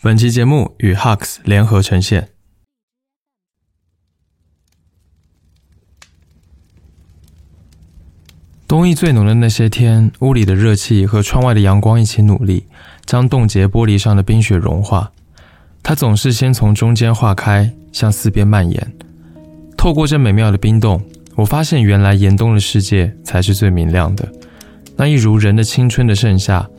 [0.00, 2.28] 本期节目与 Hux 联合呈现。
[8.68, 12.68] 冬意最浓的那些天，屋里的热气和窗外的阳光一起努力，
[13.06, 15.10] 将冻结玻璃上的冰雪融化。
[15.82, 18.92] 它总是先从中间化开，向四边蔓延。
[19.76, 21.02] 透过这美妙的冰冻，
[21.34, 24.30] 我发现原来严冬的世界才是最明亮的。
[24.96, 26.70] 那一如人的青春的盛夏，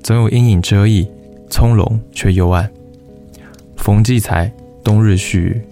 [0.00, 1.08] 总有阴影遮蔽。
[1.48, 2.70] 从容却幽暗。
[3.76, 4.52] 冯骥才，
[4.82, 5.62] 冬日絮语。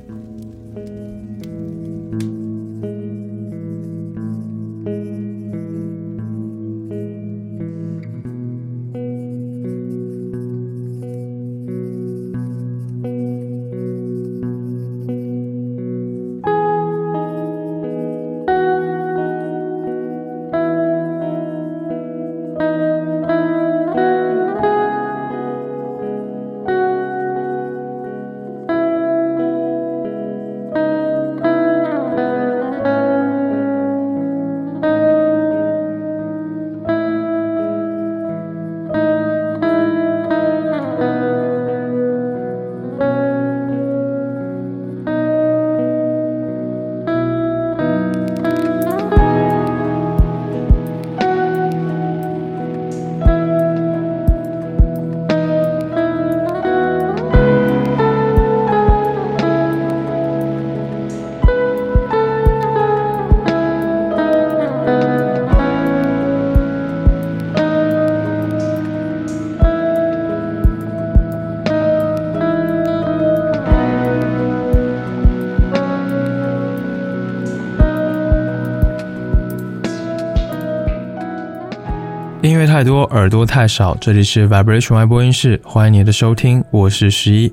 [82.77, 83.97] 太多，耳朵太少。
[83.99, 87.50] 这里是 Vibration Y 播音室，欢迎你的收听，我是十一。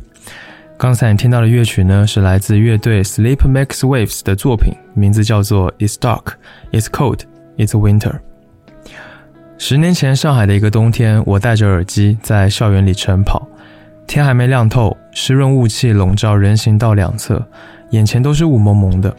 [0.77, 6.33] 刚才你听到的乐曲呢，是来自乐队 Sleep Makes Waves 的作品，名字叫做 It's Dark,
[6.73, 7.19] It's Cold,
[7.55, 8.15] It's Winter。
[9.57, 13.47] 十年前，上海的一个冬天，我戴着耳机在校园里晨跑，
[14.05, 17.41] 天还没亮透，湿润雾气笼罩人行道两侧，
[17.91, 19.15] 眼前都是雾蒙蒙的。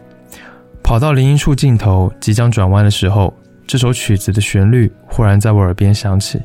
[0.83, 3.33] 跑到林荫处尽头，即将转弯的时候。
[3.67, 6.41] 这首曲子的旋律忽然在我耳边响起。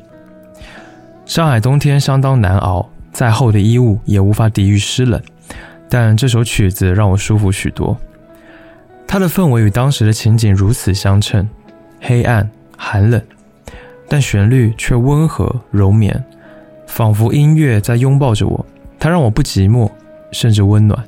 [1.26, 5.20] 上海冬天相当难熬，再厚的衣物也无法抵御湿冷，
[5.88, 7.96] 但这首曲子让我舒服许多。
[9.06, 11.48] 它的氛围与当时的情景如此相称，
[12.00, 13.22] 黑暗、寒冷，
[14.08, 16.24] 但旋律却温和柔绵，
[16.86, 18.66] 仿佛音乐在拥抱着我。
[18.98, 19.90] 它让我不寂寞，
[20.32, 21.04] 甚至温暖。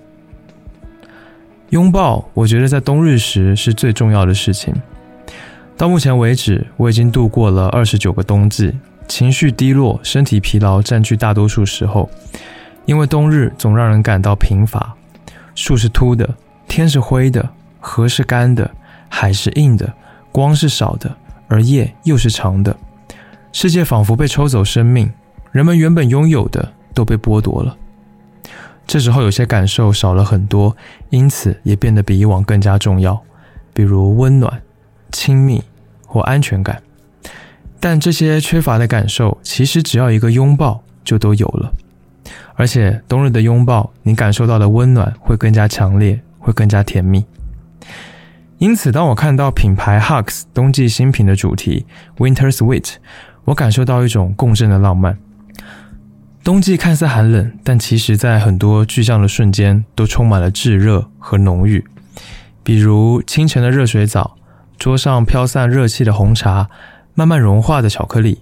[1.71, 4.75] 拥抱，我觉得在冬日时是最重要的事情。
[5.83, 8.73] 到目前为止，我已经度过了二十九个冬季，
[9.09, 12.09] 情绪低落，身体疲劳占据大多数时候。
[12.85, 14.95] 因为冬日总让人感到贫乏，
[15.57, 16.37] 树是秃的，
[16.69, 17.51] 天是灰的，
[17.81, 18.71] 河是干的，
[19.09, 19.93] 海是硬的，
[20.31, 21.13] 光是少的，
[21.49, 22.77] 而夜又是长的。
[23.51, 25.13] 世界仿佛被抽走生命，
[25.51, 27.77] 人们原本拥有的都被剥夺了。
[28.87, 30.77] 这时候有些感受少了很多，
[31.11, 33.21] 因此也变得比以往更加重要，
[33.75, 34.63] 比如温暖、
[35.11, 35.61] 亲密。
[36.13, 36.83] 或安全感，
[37.81, 41.73] 但这些缺乏的感受，其实只要一个拥抱就都有了。
[42.55, 47.25] 而且冬日的拥抱，你感受到的温暖会更加强烈，会更加甜蜜。
[48.59, 51.87] 因此，当我看到品牌 Hugs 冬季新品的主题
[52.19, 52.97] Winter Sweet，
[53.47, 55.17] 我感受到一种共振的浪漫。
[56.45, 61.83] 冬季看似寒冷，但其实在很多具象的瞬间，都充满了炙热和浓郁。
[62.63, 64.37] 比如清晨的热水澡。
[64.83, 66.69] 桌上飘散热气的红茶，
[67.15, 68.41] 慢慢融化的巧克力，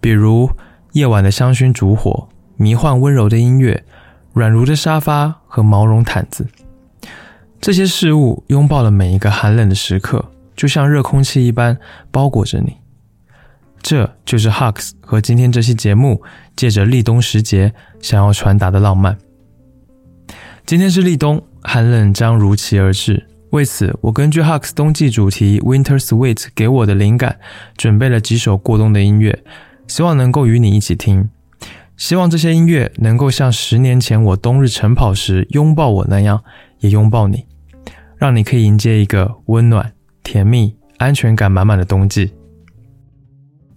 [0.00, 0.50] 比如
[0.90, 3.84] 夜晚的香薰烛火，迷幻温柔的音乐，
[4.32, 6.48] 软如的沙发和毛绒毯子，
[7.60, 11.78] 这些事物拥抱了每一个寒冷的时刻，就像热空气一般
[12.10, 12.78] 包裹着你。
[13.80, 16.24] 这就是 Hugs 和今天这期节目
[16.56, 19.16] 借着立冬时节想要传达的浪漫。
[20.64, 23.28] 今天是立冬，寒冷将如期而至。
[23.56, 27.38] 为此，我根据 Hux 冬季主题 Winter Sweet 给我的灵感，
[27.74, 29.42] 准备了几首过冬的音乐，
[29.88, 31.30] 希望能够与你一起听。
[31.96, 36.44] 希望这些音乐能够像十年前我冬日晨跑时拥抱我那样，
[36.80, 37.46] 也拥抱你，
[38.18, 39.90] 让你可以迎接一个温暖、
[40.22, 42.34] 甜蜜、安全感满满的冬季。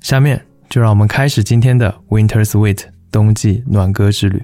[0.02, 4.44] 下面就让我们开始今天的 Winter Sweet 冬季暖歌之旅。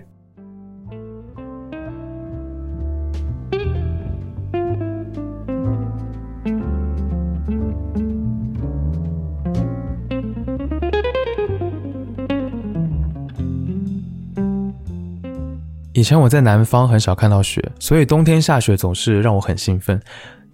[15.96, 19.98] 以前我在南方很少看到雪，所以冬天下雪总是让我很兴奋。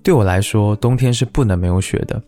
[0.03, 2.21] 对我来说，冬天是不能没有雪的。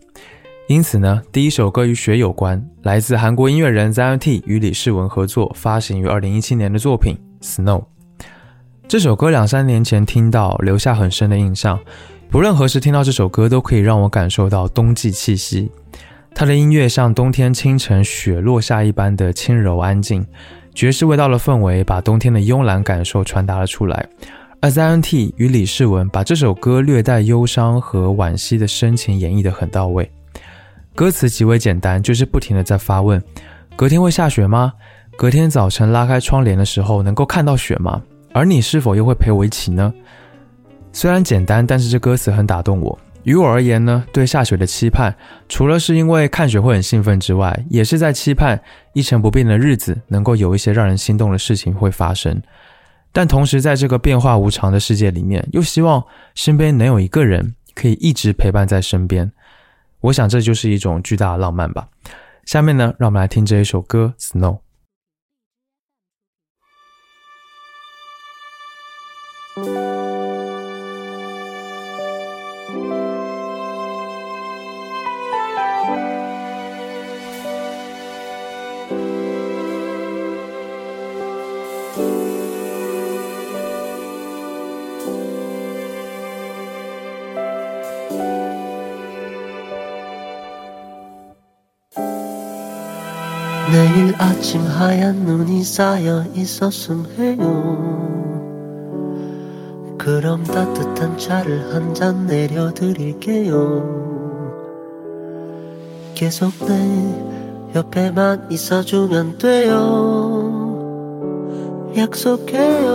[0.66, 7.16] 因此呢，第一首歌与雪有关，来自韩国音乐人 Zion T 与李世文合作，发行于二零一七年的作品
[7.46, 7.82] 《Snow》。
[8.88, 11.78] 这首歌两三年前听到，留下很深的印象。
[12.28, 15.70] 不论何时听到这首歌，都可以让我感受到冬季气息。
[16.34, 20.26] 它的音乐像冬天清晨雪落下一般的轻柔安静。
[20.74, 24.08] 爵士味道的氛围把冬天的慵懒感受传达了出来，
[24.60, 30.10] 而 Zion T 与李世文把这首歌略带忧伤和惋惜的深情演绎得很到位。
[30.96, 33.22] 歌词极为简单，就是不停的在发问：
[33.76, 34.72] 隔天会下雪吗？
[35.16, 38.02] 隔天早晨拉开窗帘的时候能够看到雪吗？
[38.32, 39.94] 而你是否又会陪我一起呢？
[40.92, 42.98] 虽然简单，但是这歌词很打动我。
[43.24, 45.14] 于我而言呢，对下雪的期盼，
[45.48, 48.62] 除了是因为看雪会很兴奋之外，也是在期盼
[48.92, 52.40] 一成不变的日子能够有一些让人心动的事情会发生。
[53.12, 56.04] 但同时，在这个变化无常的世界里面，又希望
[56.34, 59.30] 身边能有一个人可以一直陪伴在身边。
[60.00, 61.88] 我想这就是一种巨大的浪漫吧。
[62.44, 64.56] 下面呢，让我们来听这一首歌《Snow》。
[94.18, 98.04] 아침 하얀 눈이 쌓여 있었음 해요.
[99.98, 104.04] 그럼 따뜻한 차를 한 잔 내려드릴게요.
[106.14, 110.60] 계속 내 옆에만 있어주면 돼요.
[111.96, 112.92] 약속해요.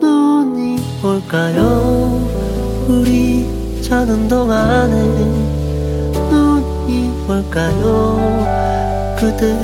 [0.00, 2.20] 눈이 올까요?
[2.88, 5.57] 우리 자는 동안에
[7.28, 9.16] 올까요?
[9.18, 9.54] 그대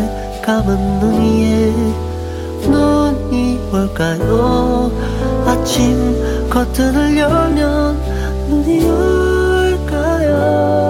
[0.43, 1.73] 감은 눈 위에
[2.69, 4.91] 눈이 올까요?
[5.47, 7.97] 아침 커튼을 열면
[8.49, 10.84] 눈이 올까요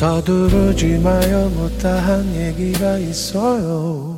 [0.00, 1.50] 서두르지 마요.
[1.54, 4.16] 못다한 얘기가 있어요.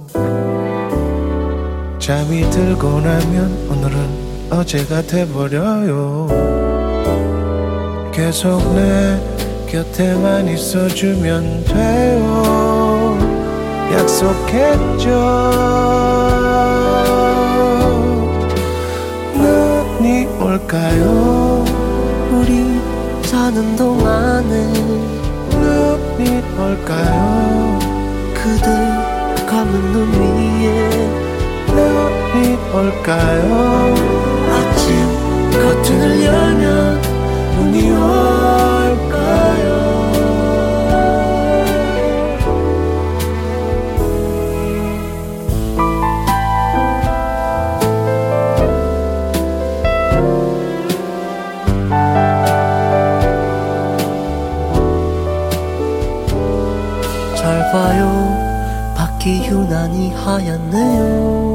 [1.99, 6.29] 잠이 들고 나면 오늘은 어제가 돼버려요.
[8.15, 9.19] 계속 내
[9.67, 13.19] 곁에만 있어주면 돼요.
[13.93, 15.09] 약속했죠.
[19.35, 21.65] 눈이 올까요?
[22.31, 22.81] 우리
[23.27, 25.22] 자는 동안에
[25.53, 27.79] 눈이 올까요?
[28.35, 28.67] 그대
[29.47, 30.89] 감은 눈 위에
[31.69, 33.49] 눈이 올까요?
[34.51, 34.85] 아침
[35.53, 37.01] 커튼을 열면
[37.57, 39.71] 눈이 올까요
[59.33, 61.52] 밖이 유난히 하얗네요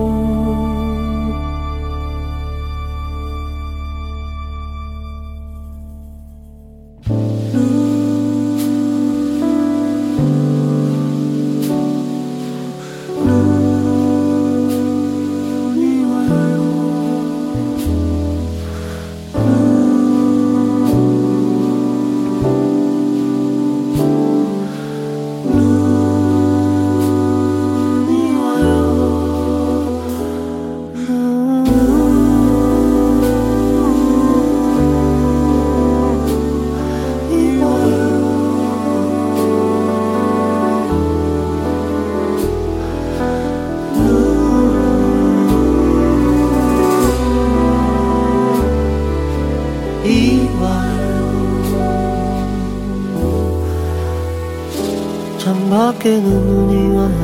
[55.48, 57.16] 창밖에는 눈이 와요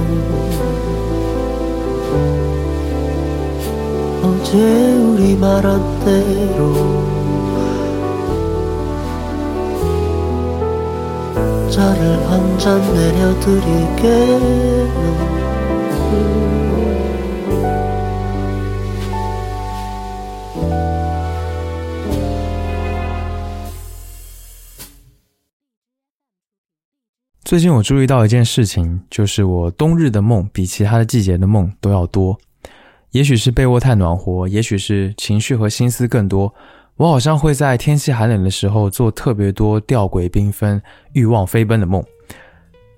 [4.24, 7.04] 어제 우리 말한 대로
[11.70, 14.34] 차를 한 잔 내려드릴게요
[27.54, 32.36] 最近我注意到一件事情，就是我冬日的梦比其他的季节的梦都要多。
[33.12, 36.52] 也许是被窝太暖和，也许是情绪和心思更多。
[36.98, 40.82] 我好像会在天气寒冷的时候做特别多吊诡缤纷、
[41.12, 42.04] 欲望飞奔的梦。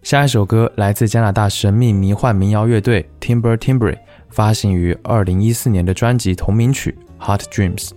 [0.03, 3.97] 下一首歌来自加拿大神秘迷幻民谣乐队 Timber Timbre，
[4.29, 6.97] 发行于二零一四年的专辑同名曲
[7.27, 7.89] 《Hot Dreams》。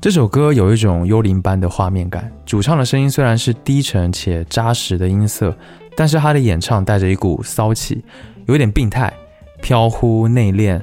[0.00, 5.52] 这首歌有一种幽灵般的画面感，主唱的声音虽然是低沉且扎实的音色，
[5.96, 8.00] 但是他的演唱带着一股骚气，
[8.46, 9.12] 有点病态、
[9.60, 10.80] 飘忽、内敛。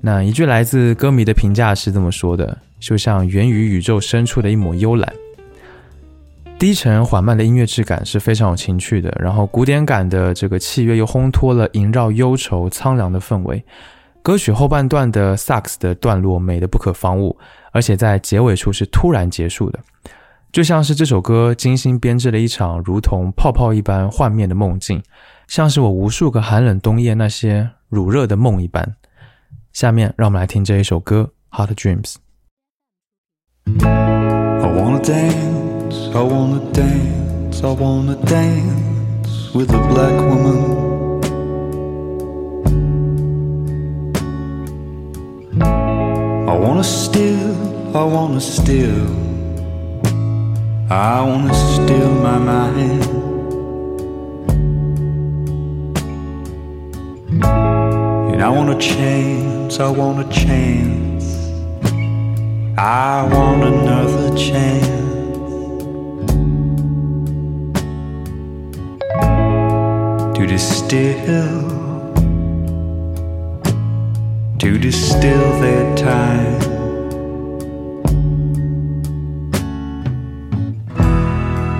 [0.00, 5.12] 那一句来自歌迷的评价是这么说的：就像源于宇宙深处的一抹幽蓝。
[6.58, 13.64] 低沉缓慢的音乐质感是非常有情趣的，然后古典感的这个器乐又烘托了萦绕忧愁苍凉的氛围。
[14.22, 17.36] 歌曲后半段的萨克斯的段落美得不可方物。
[17.76, 19.78] 而且在结尾处是突然结束的，
[20.50, 25.02] 就像是这首歌精心编织了一场如同泡泡一般幻灭的梦境，
[25.46, 28.96] 像是我无数个寒冷冬夜那些乳热的梦一般。
[29.74, 32.14] 下面让我们来听这一首歌《Hot Dreams》。
[33.84, 40.85] I wanna dance, I wanna dance, I wanna dance with a black woman.
[46.76, 49.06] Wanna steal, I wanna steal,
[50.90, 53.02] I wanna steal my mind.
[58.30, 61.24] And I want a chance, I want a chance,
[62.76, 64.86] I want another chance.
[70.36, 71.85] To distill
[74.66, 76.60] to distill their time.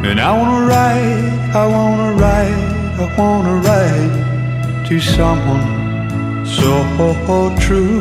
[0.08, 2.62] And I wanna write, I wanna write,
[3.02, 5.66] I wanna write to someone
[6.46, 6.70] so
[7.58, 8.00] true.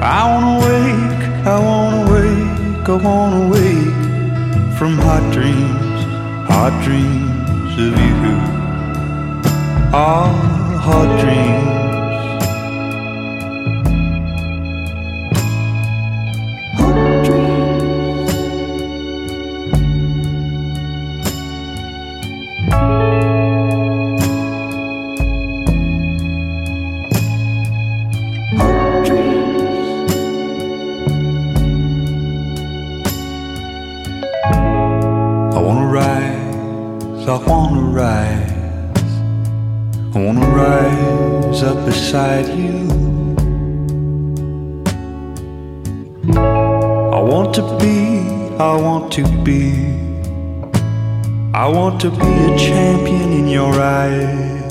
[0.00, 1.22] I wanna wake,
[1.54, 3.94] I wanna wake, I wanna wake
[4.78, 6.00] from hot dreams,
[6.52, 8.36] hot dreams of you.
[9.92, 11.74] Ah hot dreams.
[16.78, 18.30] Hot dreams.
[28.58, 29.88] Hot dreams.
[35.54, 38.53] I wanna rise, I wanna rise.
[40.16, 42.86] I wanna rise up beside you.
[46.32, 48.20] I want to be,
[48.60, 49.72] I want to be,
[51.52, 54.62] I want to be a champion in your eyes.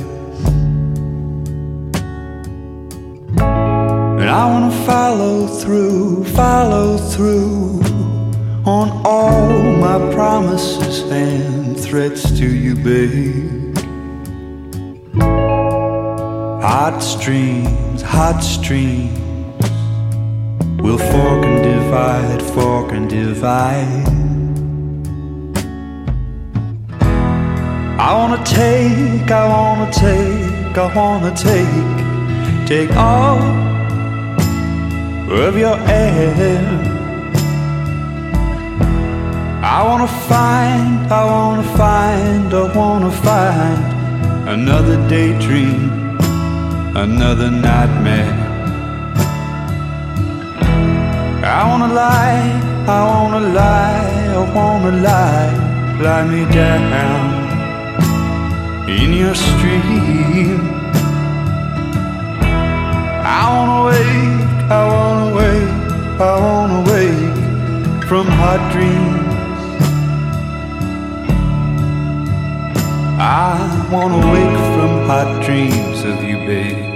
[4.22, 7.82] And I wanna follow through, follow through
[8.66, 13.43] on all my promises and threats to you, babe.
[16.84, 19.18] Hot streams, hot streams
[20.82, 24.06] will fork and divide, fork and divide.
[27.98, 33.40] I wanna take, I wanna take, I wanna take, take all
[35.32, 36.68] of your air.
[39.63, 46.02] I wanna find, I wanna find, I wanna find another daydream
[46.96, 48.34] another nightmare.
[51.44, 55.52] I wanna lie, I wanna lie, I wanna lie,
[56.00, 57.34] lie me down
[58.88, 60.62] in your stream.
[63.26, 69.23] I wanna wake, I wanna wake, I wanna wake from hot dreams.
[73.25, 76.93] I wanna wake from hot dreams of you, babe.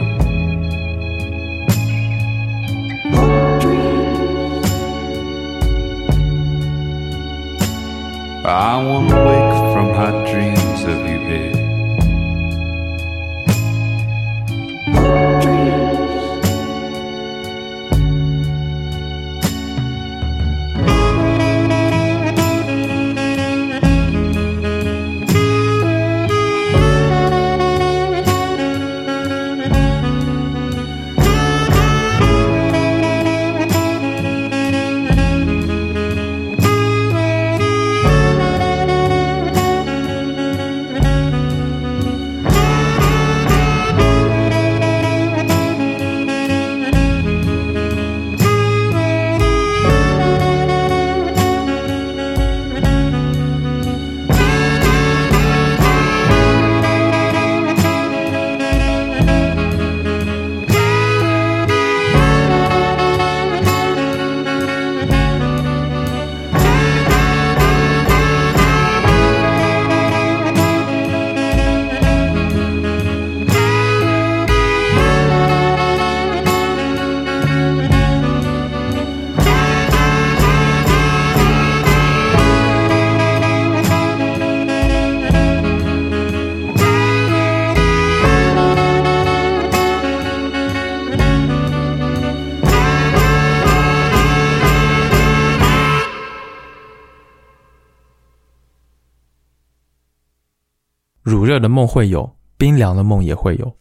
[101.28, 103.76] 乳热的梦会有，冰凉的梦也会有。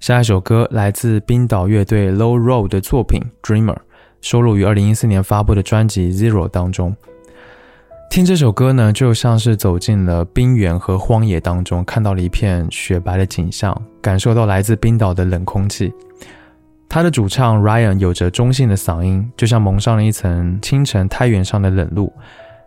[0.00, 3.74] 下一首歌来自冰岛乐队 Low Road 的作品《Dreamer》，
[4.20, 6.92] 收录于二零一四年发布的专辑《Zero》当中。
[8.10, 15.92] 听这首歌呢，就像是走进了冰原和荒野当中，看到了一片雪白的景象，感受到来自冰岛的冷空气。
[16.88, 22.12] 他的主唱 Ryan 有着中性的嗓音，就像蒙上了一层清晨苔原上的冷露。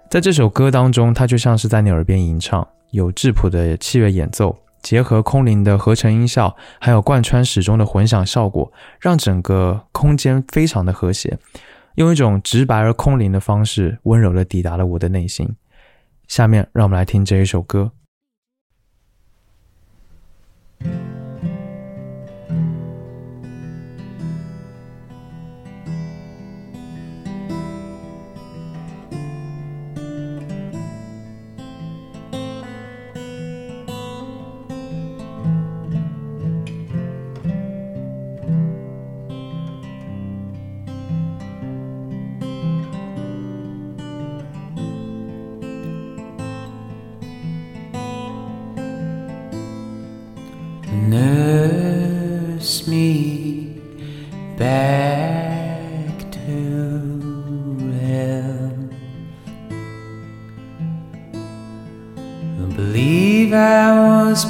[0.10, 4.58] 在这首歌当中，他就像是在你耳边吟唱，有质朴的器乐演奏。
[4.82, 11.40] 结合空灵的合成音效，还有贯穿始终的混响效果，让整个空间非常的和谐，
[11.96, 15.56] 用一种直白而空灵的方式，温柔的抵达了我的内心。
[16.28, 17.94] 下面让我们来听这一首歌。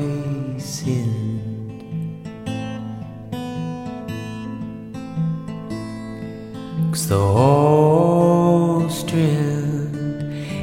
[6.91, 9.95] Cause the whole strip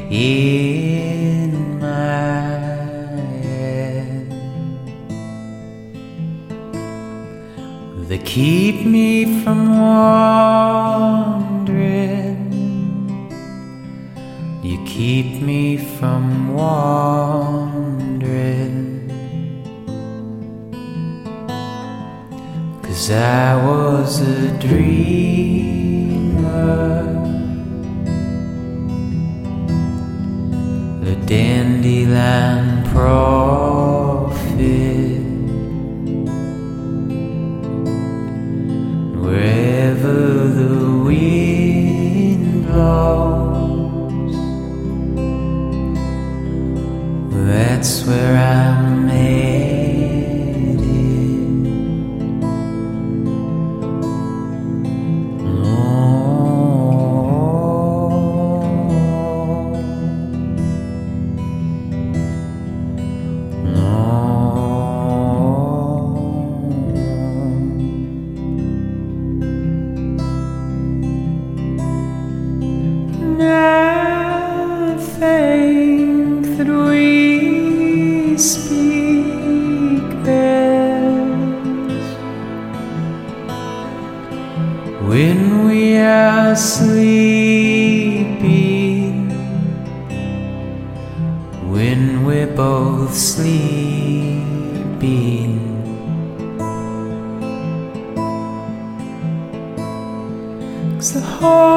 [0.10, 2.58] in my
[3.44, 4.30] head.
[8.08, 10.67] They keep me from walking.
[14.98, 17.78] keep me from wandering.
[22.82, 25.54] Cause I was a dreamer,
[31.06, 33.48] the dandelion prophet.
[47.78, 48.97] that's where I'm
[85.08, 87.30] when we are sleeping,
[91.72, 94.28] when we're both sleeping.
[100.98, 101.77] Cause the whole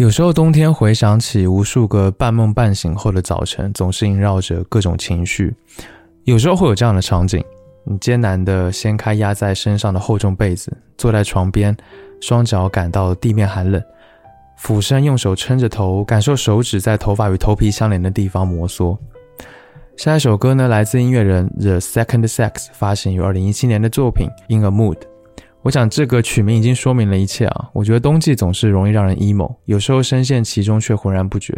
[0.00, 5.54] 有时候冬天回想起无数个半梦半醒后的早晨，总是萦绕着各种情绪。
[6.24, 7.44] 有时候会有这样的场景：
[7.84, 11.76] 你艰难地掀开压在身上的厚重被子，坐在床边，
[12.18, 13.78] 双脚感到地面寒冷，
[14.56, 18.96] 俯身用手撑着头，感受手指在头发与头皮相连的地方摩挲。
[19.98, 24.96] 下一首歌呢，来自音乐人 The Second Sex 发行于2017年的作品《In a Mood》。
[25.62, 27.68] 我想这个曲名已经说明了一切啊！
[27.74, 31.54] 我觉得冬季总是容易让人 emo，有时候深陷其中却浑然不觉，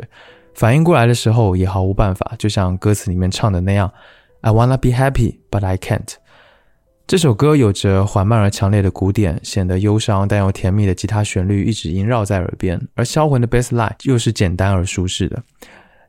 [0.55, 2.35] 反应过来的时候也毫无办法。
[2.37, 3.93] 就像歌词里面唱的那样
[4.41, 6.15] ：“I wanna be happy, but I can't。”
[7.07, 15.41] 这首歌有着缓慢而强烈的鼓点，显得忧伤但又甜蜜的吉他旋律一直萦绕在耳边，而销魂的 bass line 又是简单而舒适的。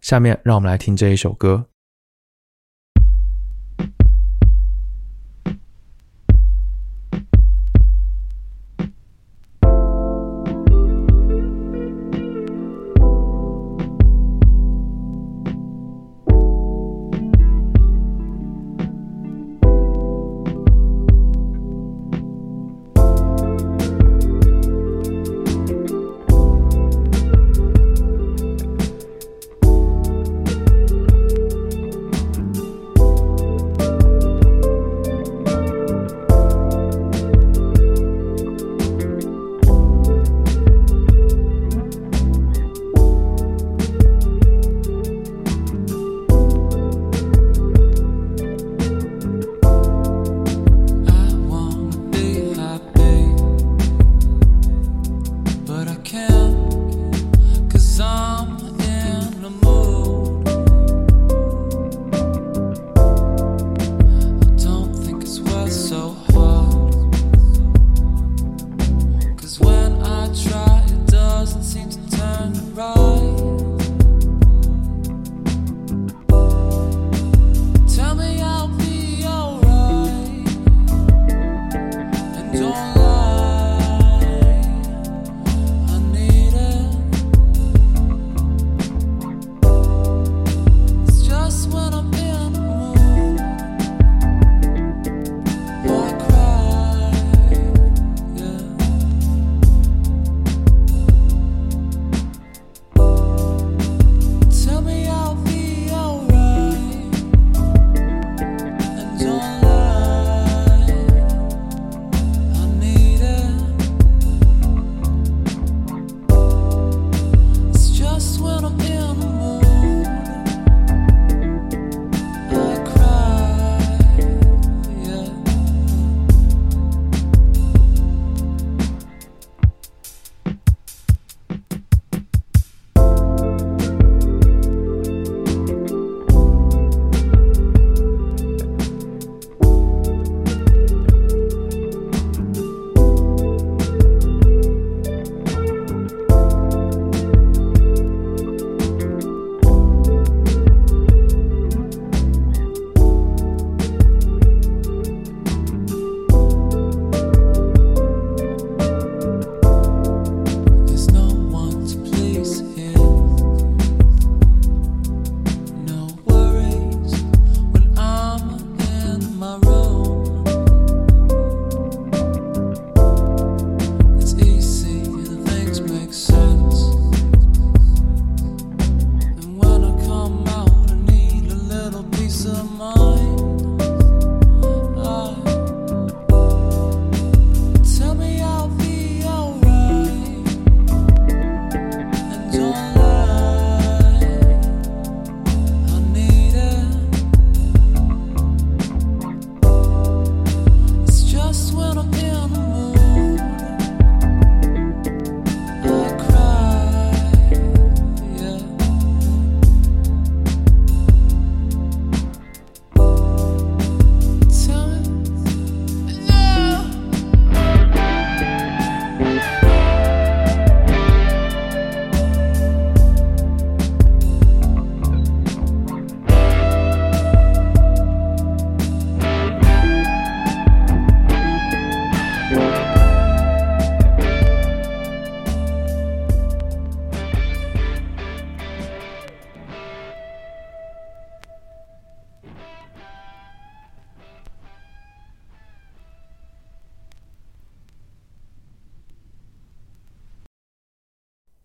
[0.02, 1.66] 下面让我们来听这一首歌。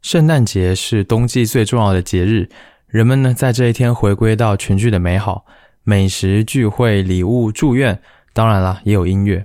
[0.08, 2.48] 圣诞节是冬季最重要的节日，
[2.86, 5.44] 人们呢在这一天回归到群聚的美好，
[5.84, 8.00] 美食、聚会、礼物、祝愿，
[8.32, 9.44] 当然啦，也有音乐。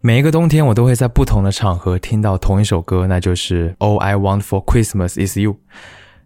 [0.00, 5.52] 每一个冬天，我都会在不同的场合听到同一首歌，那就是《All I Want for Christmas Is You》。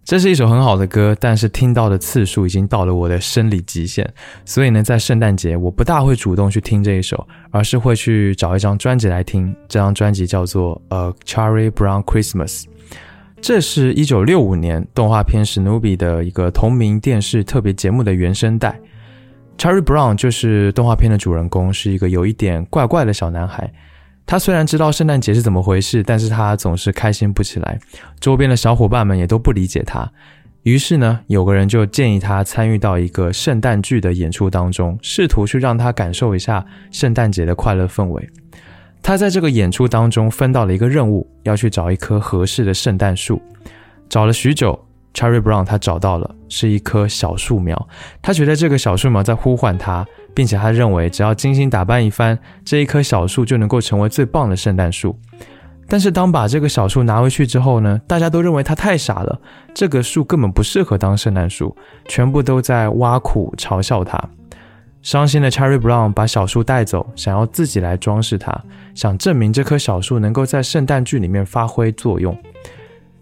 [0.02, 4.09] 这是一首很好的歌，但是听到的次数已经到了我的生理极限，
[4.46, 9.54] 所以呢，在圣诞节我不大会主动去听这一首，而是会去找一张专辑来听。
[9.68, 12.62] 这张专辑叫做《A Cherry Brown Christmas》，
[13.40, 18.79] 这是一九六五年动画片《史努比》的一个同名电视特别节目的原声带。
[19.57, 23.72] Cherry Brown 就是动画片的主人公，是一个有一点怪怪的小男孩。
[24.27, 27.81] 他虽然知道圣诞节是怎么回事，但是他总是开心不起来。
[28.20, 30.11] 周边的小伙伴们也都不理解他。
[30.64, 38.29] 于是呢，有个人就建议他参与到一个圣诞剧的演出当中，试图去让他感受一下圣诞节的快乐氛围。
[39.02, 43.40] 他在这个演出当中分到了一个任务，要去找一棵合适的圣诞树。
[44.08, 44.84] 找了许久。
[45.14, 47.88] Cherry Brown 他找到了，是一棵小树苗。
[48.22, 55.18] 他觉得这个小树苗在呼唤他，并且他认为只要精心打扮一番，这一棵小树就能够成为最棒的圣诞树。
[55.88, 59.40] 但是当把这个小树拿回去之后呢，大家都认为他太傻了，
[59.74, 64.22] 这个树根本不适合当圣诞树，全部都在挖苦嘲笑他。
[65.00, 68.52] 伤心的 Cherry Brown 把小树带走，想要自己来装饰它，
[68.94, 72.37] 想证明这棵小树能够在圣诞剧里面发挥作用。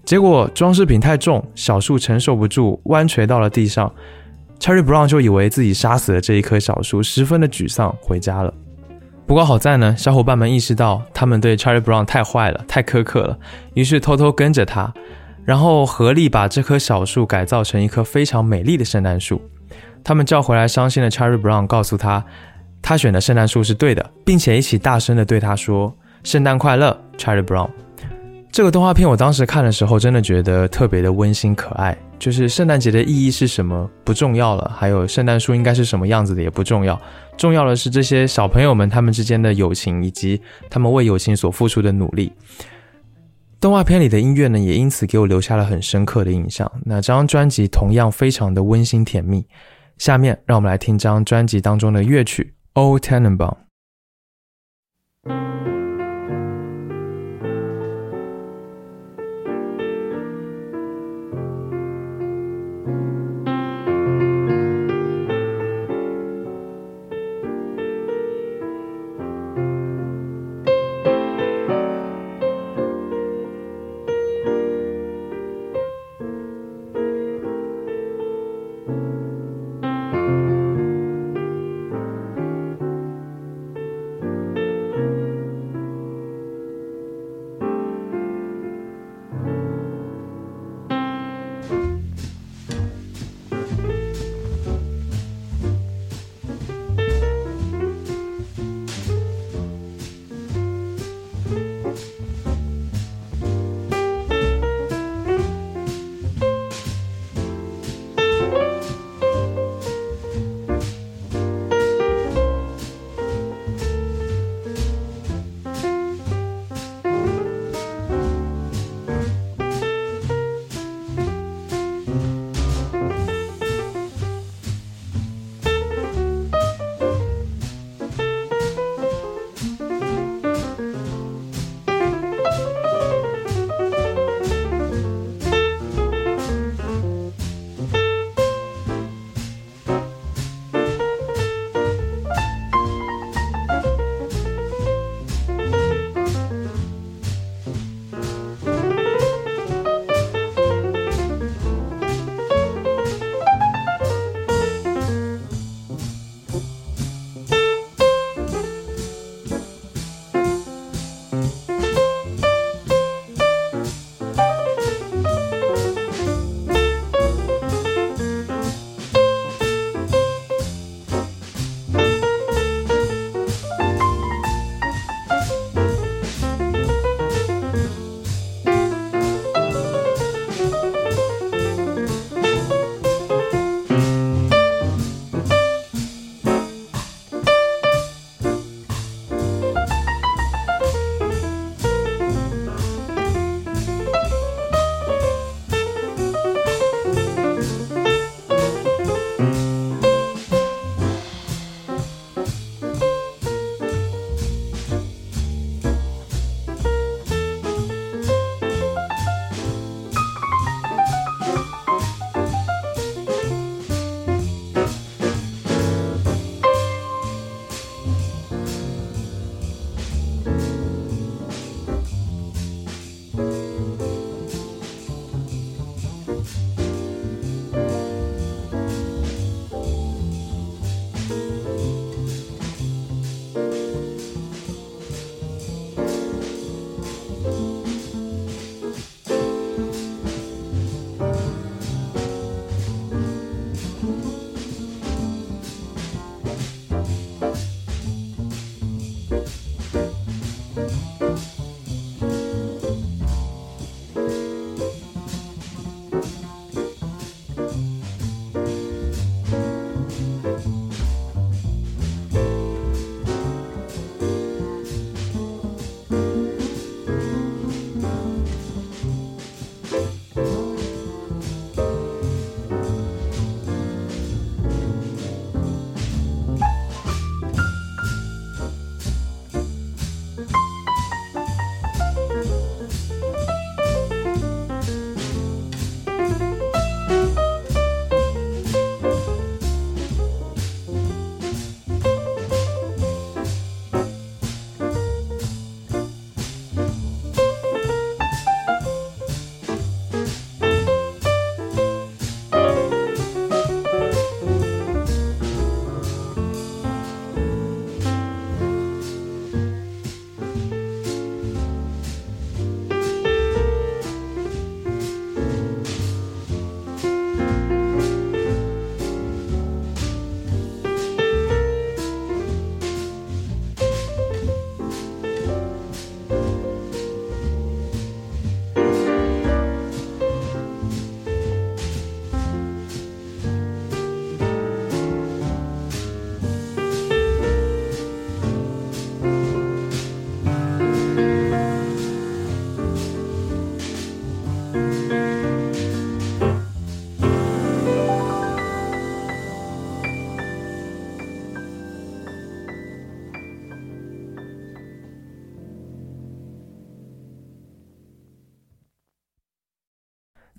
[0.05, 3.93] 结果装饰品太重，小树承受不住，弯垂到了地上。
[4.59, 8.53] Cherry Brown 就以为自己杀死了这一棵小树，十分的沮丧，回家了。
[9.27, 13.39] 不过好在呢，小伙伴们意识到他们对 Cherry Brown 太坏了，太苛刻了，
[13.75, 14.95] 于是偷偷跟着他，
[15.45, 19.43] 然后合力把这棵小树改造成一棵非常美丽的圣诞树。
[20.07, 22.25] 他们叫回来伤心的 Cherry Brown，告诉他，
[22.81, 25.93] 他选的圣诞树是对的，并且一起大声的对他说
[26.23, 27.69] ：“圣诞快乐，Cherry Brown。”
[28.53, 31.99] 这个动画片我当时看的时候，真的觉得特别的温馨可爱。
[32.21, 36.97] 就是圣诞节的意义是什么不重要了，还有圣诞树应该是什么样子的也不重要，
[37.37, 40.41] 重要的是这些小朋友们他们之间的友情以及
[40.71, 42.33] 他们为友情所付出的努力。
[43.61, 46.71] 动画片里的音乐呢，也因此给我留下了很深刻的印象。
[46.85, 49.45] 那这张专辑同样非常的温馨甜蜜。
[49.99, 53.37] 下面让我们来听张专辑当中的乐曲《Old Tannenbaum》。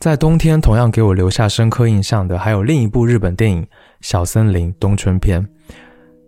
[0.07, 3.61] 在冬天同样给我留下深刻印象的，还有另一部日本电影
[3.99, 5.41] 《小森林冬春篇》。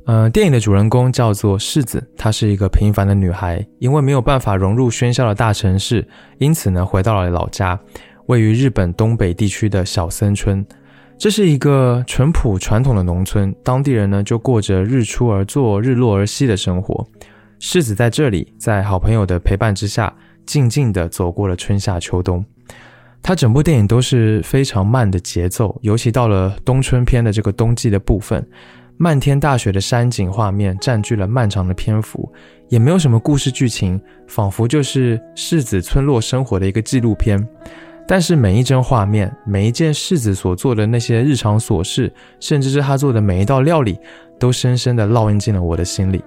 [0.06, 6.06] 呃，电影的主人公叫做世子，她是一个平凡的女孩，因为没有办法融入喧嚣的大城市，
[6.40, 7.80] 因此呢，回到了老家，
[8.26, 10.66] 位于日本东北地区的小森村。
[11.18, 17.08] 这是一个淳朴传统的农村，当地人呢就过着日出而作、日落而息的生活。
[17.60, 20.14] 世子在这里，在好朋友的陪伴之下，
[20.46, 22.44] 静静地走过了春夏秋冬。
[23.22, 28.44] 他整部电影都是非常慢的节奏，尤其到了冬春篇的这个冬季的部分，
[28.98, 32.32] 漫天大雪的山景画面占据了漫长的篇幅，
[32.70, 37.46] 也没有什么故事剧情，仿佛就是世子村落生活的一个纪录片。
[38.08, 44.00] 但是每一帧画面，每一件世子所做的那些日常琐事，甚至是他做的每一道料理，
[44.40, 46.24] 都深深地烙印进了我的心里。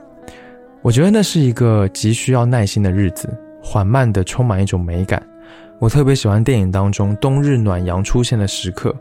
[0.80, 3.28] 我觉得那是一个极需要耐心的日子，
[3.60, 5.20] 缓慢的，充满一种美感。
[5.82, 8.94] 我特别喜欢电影当中冬日暖阳出现的时刻，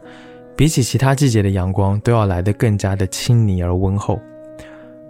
[0.58, 4.20] 比起其他季节的阳光都要来得更加的亲昵而温厚。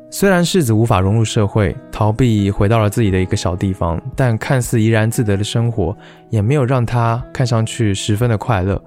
[0.09, 5.95] 虽然世子无法融入社会，逃避回到了自己的一个小地方，但看似怡然自得的生活
[6.30, 8.84] 也没有让他看上去十分的快乐。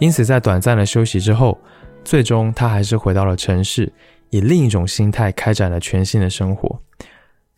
[0.00, 1.56] 因此，在短暂的休息之后，
[2.02, 3.92] 最终他还是回到了城市，
[4.30, 6.82] 以另一种心态开展了全新的生活。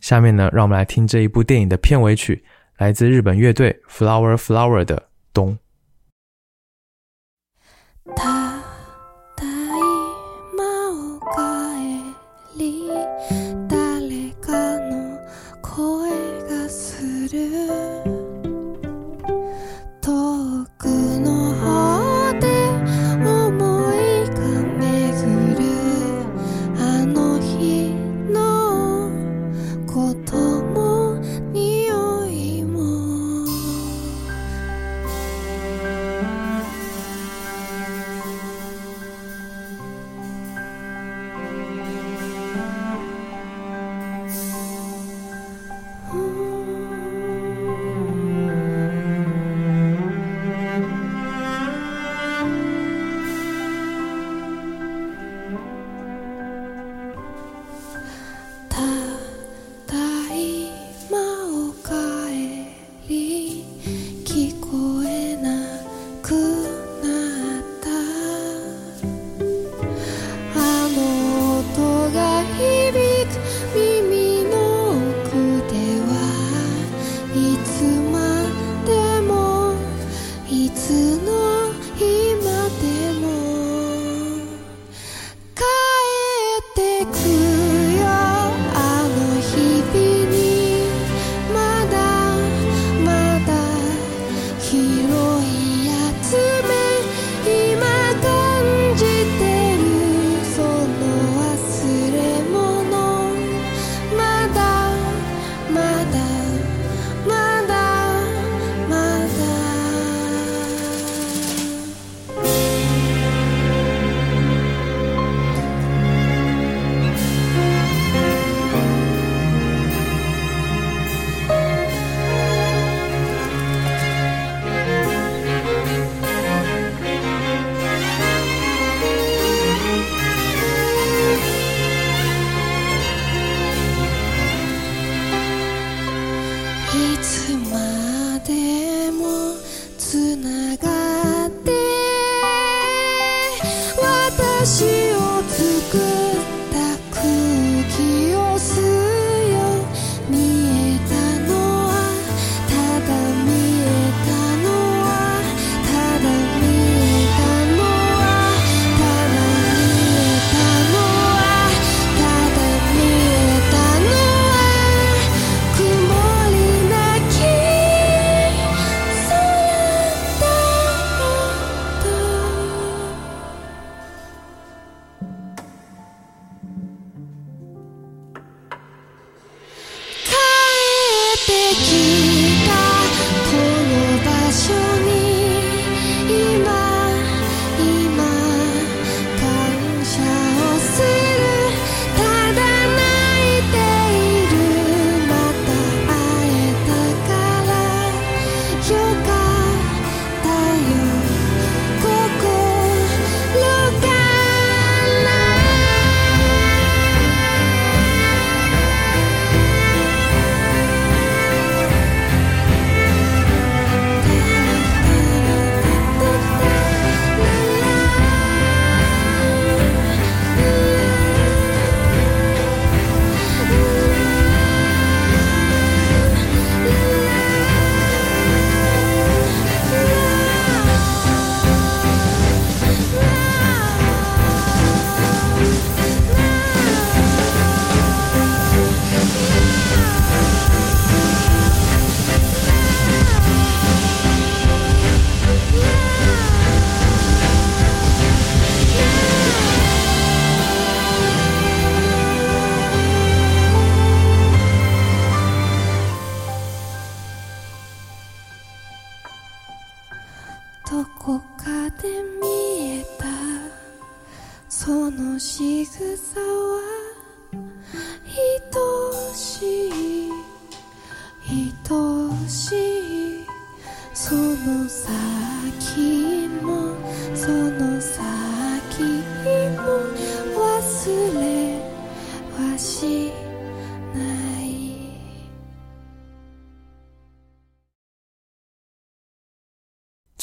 [0.00, 2.44] 下面呢，让我们来听这一部电影的片尾曲。
[2.78, 4.96] 来自日本乐队 Flower Flower 的
[5.34, 5.54] 《冬》。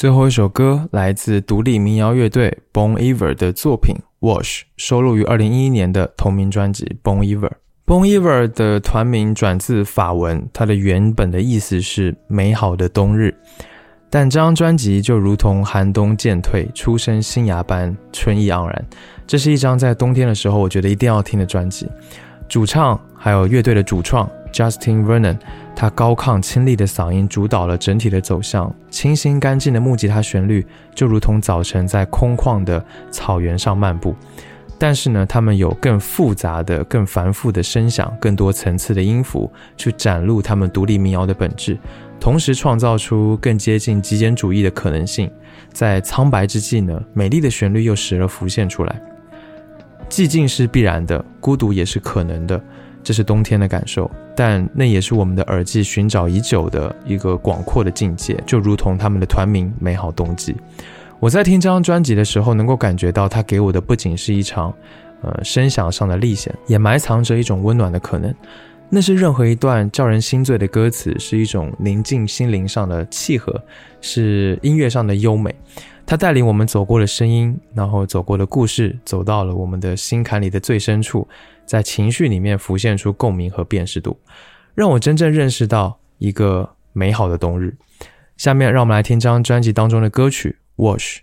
[0.06, 7.48] 最后一首歌来自独立民谣乐队 Bon Iver 的作品《Wash》，收录于二零一一年的同名专辑《Bon Iver》。
[7.84, 13.36] Bon Iver 的团名转自法文，它的原本的意思是“美好的冬日”。
[14.08, 18.86] 但这张专辑就如同寒冬渐退，初生新芽般春意盎然。
[19.26, 21.88] 这是一张在冬天的时候，我觉得一定要听的专辑。
[22.48, 25.36] 主唱还有乐队的主创 Justin Vernon。
[25.74, 34.16] 他高亢清丽的嗓音主导了整体的走向，清新干净的木吉他旋律就如同早晨在空旷的草原上漫步。
[34.78, 41.78] 但是呢，他们有更复杂的、更繁复的声响，更多层次的音符，去展露他们独立民谣的本质，
[42.20, 45.30] 同时创造出更接近极简主义的可能性。
[45.72, 49.00] 在苍白之际呢，美丽的旋律又时而浮现出来。
[50.10, 52.62] 寂静是必然的，孤独也是可能的。
[53.06, 60.52] 这是冬天的感受，但那也是我们的耳际寻找已久的一个广阔的境界，就如同他们的团名《美好冬季》。
[61.20, 64.74] 我在听这张专辑的时候，能够感觉到它给我的不仅是一场，
[65.22, 68.34] 呃，声响上的历险，也埋藏着一种温暖的可能。
[68.90, 73.62] 那是任何一段叫人心醉的歌词，是一种宁静心灵上的契合，
[74.00, 75.54] 是音乐上的优美。
[76.04, 81.26] 它带领我们走过的声音，然后走过的故事，走到了我们的心坎里的最深处。
[81.66, 84.20] 在情绪里面浮现出共鸣和辨识度，
[84.74, 87.76] 让我真正认识到一个美好的冬日。
[88.36, 91.18] 下面让我们来听张专辑当中的歌曲《Wash》。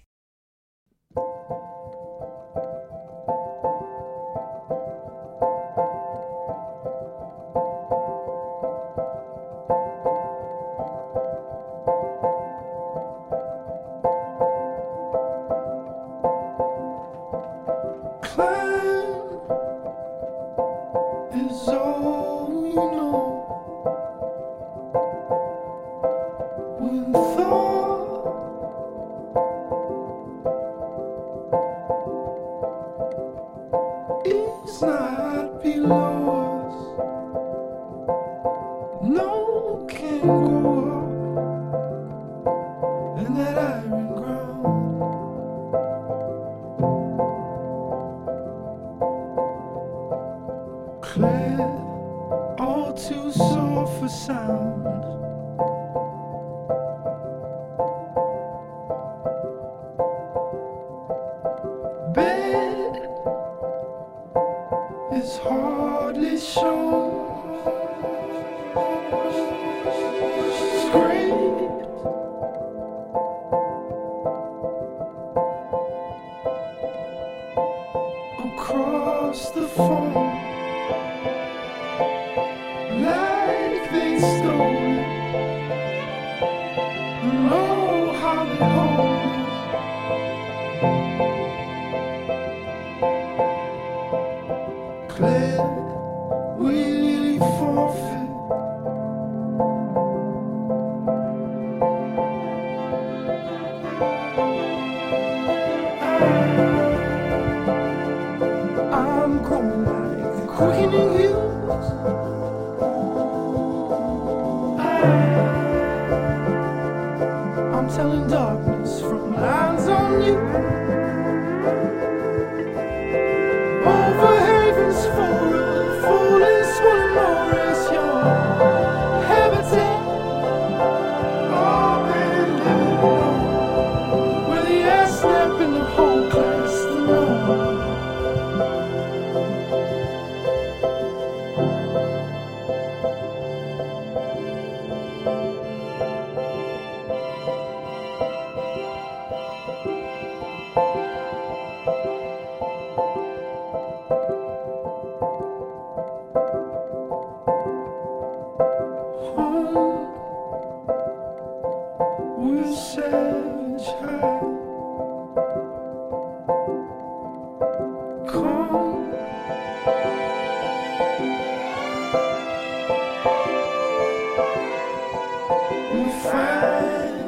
[79.75, 80.32] 风。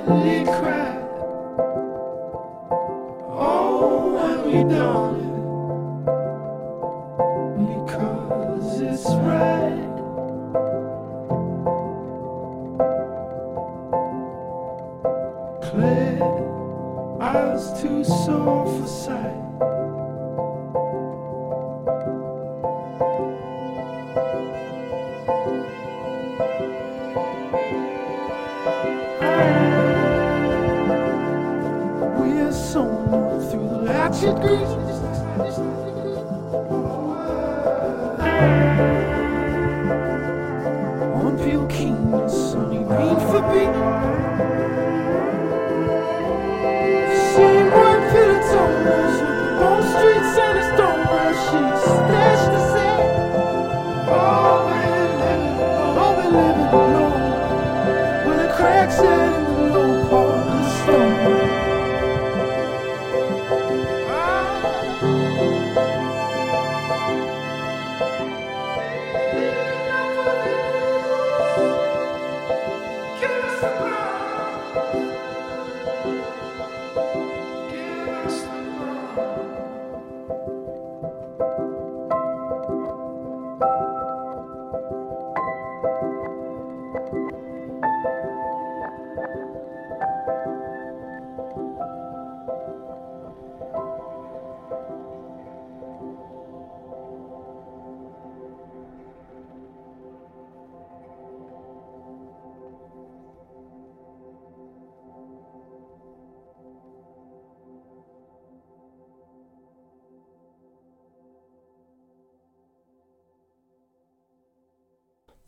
[0.05, 1.01] holy cried.
[3.31, 4.84] Oh, when we die.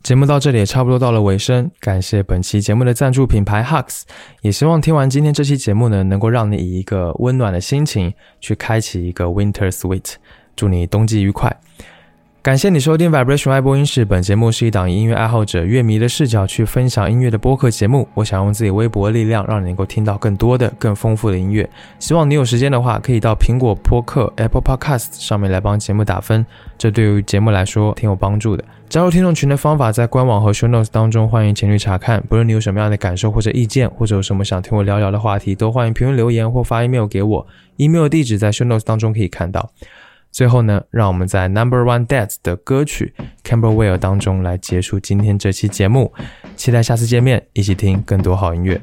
[0.08, 4.04] 节目到这里也差不多到了尾声，感谢本期节目的赞助品牌 Hugs，
[4.40, 10.14] 也希望听完今天这期节目呢，能够让你以一个温暖的心情去开启一个 Winter Sweet，
[10.56, 11.54] 祝你冬季愉快。
[12.40, 18.08] 感谢你收听 Vibration 爱播音室，本节目是一档以音乐爱好者、乐迷的视角去分享音乐的播客节目。
[18.14, 21.68] 我想用自己微薄的力量，让你能够听到更多的、更丰富的音乐。
[21.98, 26.46] 希望你有时间的话，可以到苹果播客 Apple Podcast 上面来帮节目打分，
[26.78, 28.64] 这对于节目来说挺有帮助的。
[28.88, 32.22] 加入听众群的方法在官网和 Show Notes 当中，欢迎前去查看。
[32.28, 37.46] 不论你有什么样的感受或者意见，或者有什么想听我聊聊的话题，都欢迎评论留言或发 email 给我。
[37.76, 39.70] email 地址在 Show Notes 当中可以看到。
[40.30, 46.12] 最后呢，让我们在 Number One Dads 的歌曲 Camberwell 当中来结束今天这期节目。
[46.56, 48.80] 期待下次见面，一起听更多好音乐。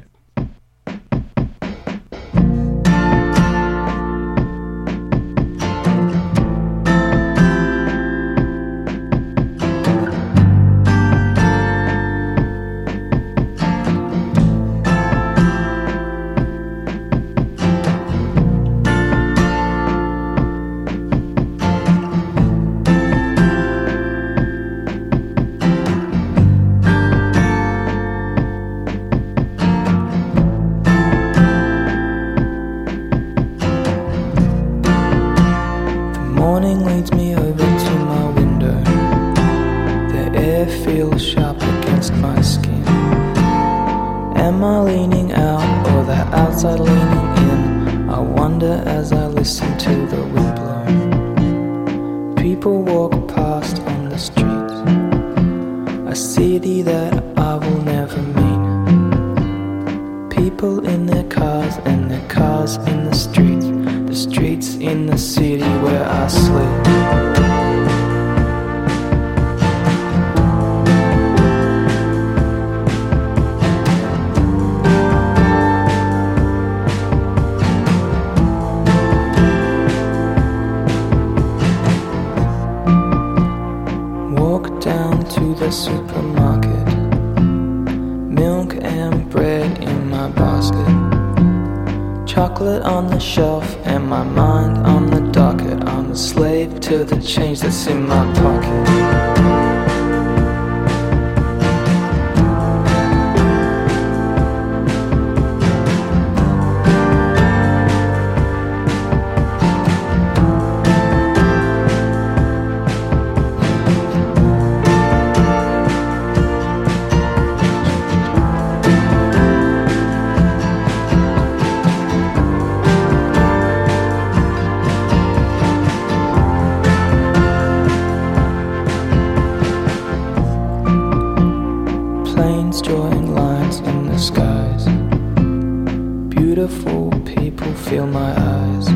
[136.66, 138.86] Beautiful people fill my eyes.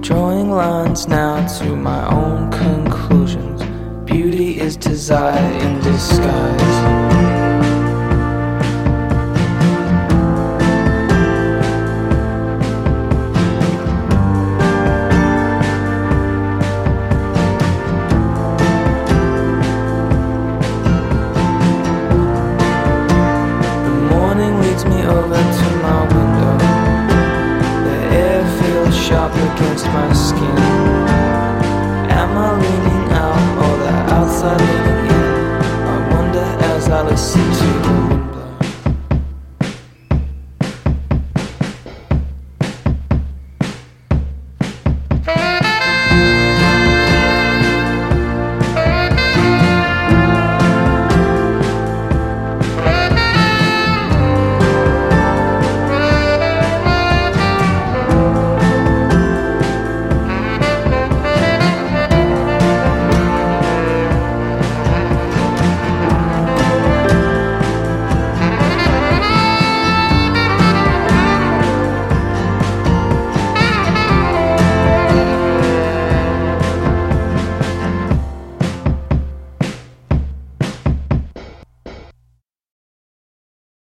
[0.00, 3.62] Drawing lines now to my own conclusions.
[4.06, 6.99] beauty is desire in disguise.